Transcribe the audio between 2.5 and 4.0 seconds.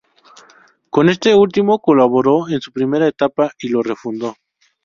su primera etapa y lo